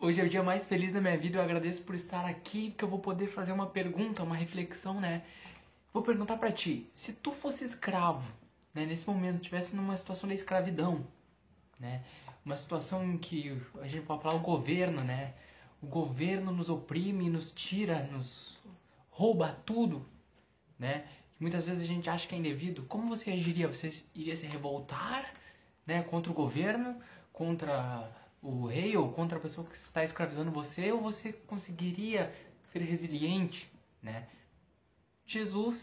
[0.00, 1.38] Hoje é o dia mais feliz da minha vida.
[1.38, 5.24] Eu agradeço por estar aqui, porque eu vou poder fazer uma pergunta, uma reflexão, né?
[5.92, 8.24] Vou perguntar para ti: se tu fosse escravo,
[8.72, 11.04] né, nesse momento, tivesse numa situação de escravidão,
[11.80, 12.04] né?
[12.44, 15.34] Uma situação em que a gente pode falar o governo, né?
[15.82, 18.56] O governo nos oprime, nos tira, nos
[19.10, 20.06] rouba tudo,
[20.78, 21.06] né?
[21.40, 22.84] Muitas vezes a gente acha que é indevido.
[22.84, 23.66] Como você agiria?
[23.66, 25.34] Você iria se revoltar,
[25.84, 27.00] né, contra o governo,
[27.32, 28.08] contra
[28.42, 32.34] o rei ou contra a pessoa que está escravizando você, ou você conseguiria
[32.72, 33.70] ser resiliente,
[34.02, 34.28] né?
[35.26, 35.78] Jesus,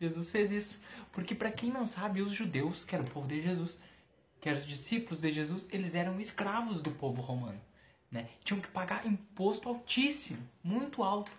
[0.00, 0.78] Jesus fez isso,
[1.12, 3.78] porque para quem não sabe, os judeus, que era o povo de Jesus,
[4.40, 7.60] que eram os discípulos de Jesus, eles eram escravos do povo romano,
[8.10, 8.28] né?
[8.44, 11.32] Tinham que pagar imposto altíssimo, muito alto,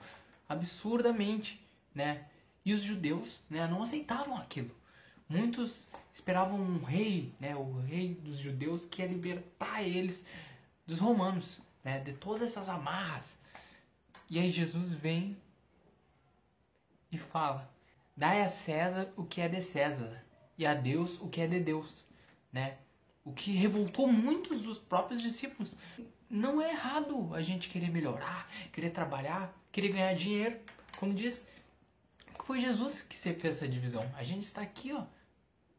[0.47, 1.61] absurdamente,
[1.93, 2.25] né?
[2.65, 4.75] E os judeus, né, não aceitavam aquilo.
[5.29, 10.25] Muitos esperavam um rei, né, o rei dos judeus, que ia libertar eles
[10.85, 13.37] dos romanos, né, de todas essas amarras.
[14.27, 15.37] E aí Jesus vem
[17.11, 17.71] e fala:
[18.15, 20.23] Dai a César o que é de César,
[20.57, 22.03] e a Deus o que é de Deus.
[22.51, 22.77] Né?
[23.23, 25.75] O que revoltou muitos dos próprios discípulos.
[26.29, 30.59] Não é errado a gente querer melhorar, querer trabalhar, querer ganhar dinheiro.
[30.97, 31.45] Como diz,
[32.43, 34.03] foi Jesus que fez essa divisão.
[34.17, 35.05] A gente está aqui, ó,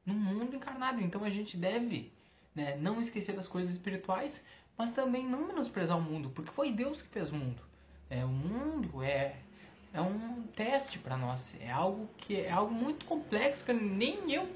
[0.09, 1.01] no mundo encarnado.
[1.03, 2.11] Então a gente deve
[2.55, 4.43] né, não esquecer das coisas espirituais,
[4.77, 7.63] mas também não menosprezar o mundo, porque foi Deus que fez o mundo.
[8.09, 9.37] É, o mundo é,
[9.93, 14.49] é um teste para nós, é algo que é algo muito complexo que nem eu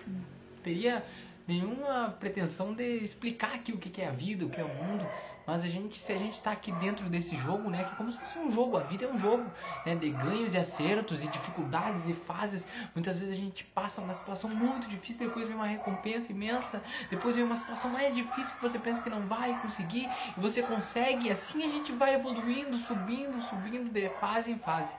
[0.62, 1.04] teria
[1.46, 5.06] nenhuma pretensão de explicar aqui o que é a vida, o que é o mundo.
[5.46, 8.10] Mas a gente, se a gente está aqui dentro desse jogo, né, que é como
[8.12, 9.50] se fosse um jogo, a vida é um jogo,
[9.84, 12.66] né, de ganhos e acertos e dificuldades e fases.
[12.94, 17.34] Muitas vezes a gente passa uma situação muito difícil, depois vem uma recompensa imensa, depois
[17.34, 21.26] vem uma situação mais difícil que você pensa que não vai conseguir e você consegue.
[21.26, 24.92] E assim a gente vai evoluindo, subindo, subindo de fase em fase.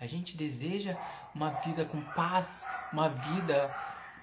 [0.00, 0.96] A gente deseja
[1.34, 3.74] uma vida com paz, uma vida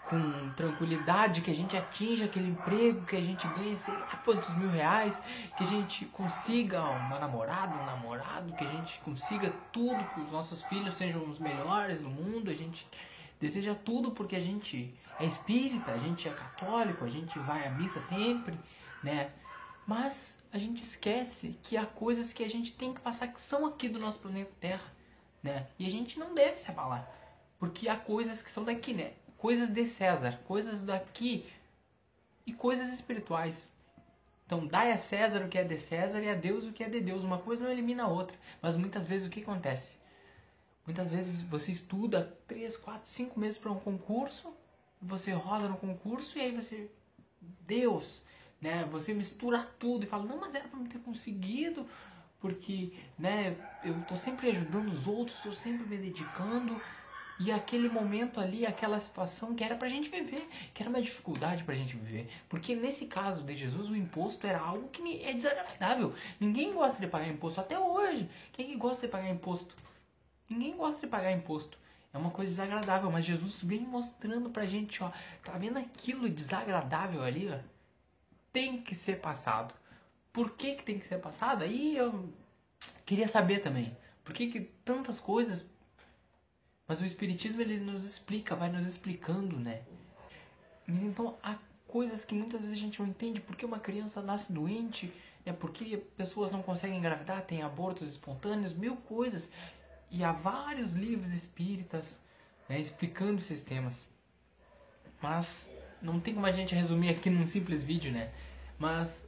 [0.10, 4.56] com tranquilidade, que a gente atinja aquele emprego, que a gente ganhe sei lá quantos
[4.58, 5.20] mil reais,
[5.58, 10.32] que a gente consiga uma namorada, um namorado, que a gente consiga tudo, que os
[10.32, 12.88] nossos filhos sejam os melhores do mundo, a gente
[13.40, 17.72] deseja tudo porque a gente é espírita, a gente é católico, a gente vai à
[17.72, 18.58] missa sempre,
[19.04, 19.32] né?
[19.88, 23.66] Mas a gente esquece que há coisas que a gente tem que passar que são
[23.66, 24.94] aqui do nosso planeta Terra,
[25.42, 25.68] né?
[25.80, 27.10] E a gente não deve se abalar,
[27.60, 29.14] porque há coisas que são daqui, né?
[29.46, 31.46] Coisas de César, coisas daqui
[32.48, 33.56] e coisas espirituais.
[34.44, 36.90] Então, dai a César o que é de César e a Deus o que é
[36.90, 37.24] de Deus.
[37.24, 38.36] Uma coisa não elimina a outra.
[38.60, 39.98] Mas muitas vezes o que acontece?
[40.84, 44.52] Muitas vezes você estuda 3, 4, 5 meses para um concurso,
[45.00, 46.90] você roda no concurso e aí você.
[47.68, 48.24] Deus!
[48.60, 48.84] Né?
[48.92, 51.88] Você mistura tudo e fala: Não, mas era para me ter conseguido,
[52.40, 56.82] porque né, eu estou sempre ajudando os outros, estou sempre me dedicando
[57.38, 61.64] e aquele momento ali, aquela situação que era pra gente viver, que era uma dificuldade
[61.66, 62.30] pra gente viver.
[62.48, 66.14] Porque nesse caso de Jesus, o imposto era algo que é desagradável.
[66.40, 68.30] Ninguém gosta de pagar imposto, até hoje.
[68.54, 69.76] Quem é que gosta de pagar imposto?
[70.50, 71.78] Ninguém gosta de pagar imposto.
[72.14, 75.12] É uma coisa desagradável, mas Jesus vem mostrando pra gente, ó,
[75.44, 77.60] tá vendo aquilo desagradável ali, ó?
[78.54, 79.74] Tem que ser passado.
[80.32, 81.64] Por que, que tem que ser passado?
[81.66, 82.34] Aí eu
[83.06, 83.98] queria saber também.
[84.24, 85.66] Por que, que tantas coisas
[86.88, 89.82] mas o Espiritismo ele nos explica, vai nos explicando, né?
[90.88, 91.58] Mas então há
[91.88, 93.42] coisas que muitas vezes a gente não entende.
[93.42, 95.12] Por que uma criança nasce doente?
[95.46, 99.50] É porque pessoas não conseguem engravidar, tem abortos espontâneos, mil coisas.
[100.12, 102.20] E há vários livros espíritas
[102.70, 104.06] né, explicando esses temas.
[105.22, 105.70] Mas
[106.02, 108.32] não tem como a gente resumir aqui num simples vídeo, né?
[108.78, 109.24] Mas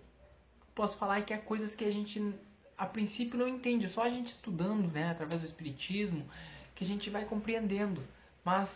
[0.76, 2.36] posso falar que há coisas que a gente
[2.78, 6.30] a princípio não entende, só a gente estudando, né, através do espiritismo,
[6.78, 8.04] que a gente vai compreendendo.
[8.46, 8.72] Mas,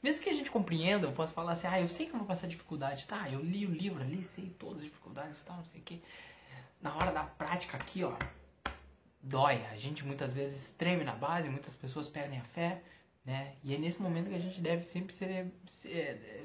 [0.00, 2.28] mesmo que a gente compreenda, eu posso falar assim, ah, eu sei que eu vou
[2.28, 3.28] passar dificuldade, tá?
[3.28, 6.00] Eu li o livro ali, sei todas as dificuldades e tal, não sei o que.
[6.80, 8.14] Na hora da prática aqui, ó,
[9.20, 9.66] dói.
[9.66, 12.80] A gente muitas vezes treme na base, muitas pessoas perdem a fé,
[13.24, 13.56] né?
[13.64, 16.44] E é nesse momento que a gente deve sempre ser, ser,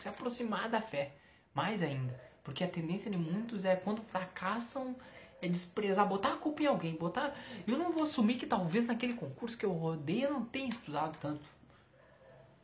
[0.00, 1.12] se aproximar da fé,
[1.54, 2.20] mais ainda.
[2.42, 4.96] Porque a tendência de muitos é quando fracassam,
[5.44, 7.34] é desprezar, botar a culpa em alguém, botar.
[7.66, 11.18] Eu não vou assumir que talvez naquele concurso que eu rodei eu não tenha estudado
[11.20, 11.44] tanto.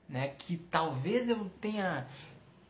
[0.08, 0.28] Né?
[0.28, 2.08] Que talvez eu tenha.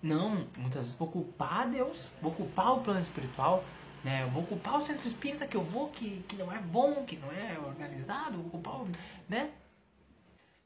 [0.02, 3.62] Não, muitas vezes vou culpar Deus, vou culpar o plano espiritual,
[4.02, 4.26] né?
[4.26, 7.30] Vou culpar o centro espírita que eu vou, que, que não é bom, que não
[7.30, 8.88] é organizado, vou culpar o.
[9.28, 9.52] né?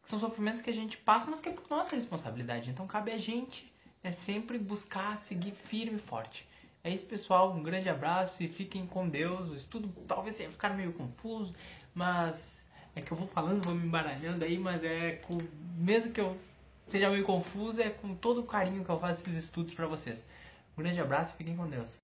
[0.06, 2.70] São sofrimentos que a gente passa, mas que é por nossa responsabilidade.
[2.70, 6.46] Então cabe a gente é sempre buscar seguir firme e forte
[6.84, 7.54] É isso, pessoal.
[7.54, 9.48] Um grande abraço e fiquem com Deus.
[9.50, 11.54] O estudo talvez tenha ficado meio confuso,
[11.94, 12.62] mas
[12.94, 15.38] é que eu vou falando, vou me embaralhando aí, mas é com,
[15.78, 16.36] mesmo que eu
[16.88, 20.22] seja meio confuso, é com todo o carinho que eu faço esses estudos para vocês.
[20.76, 21.98] Um grande abraço e fiquem com Deus.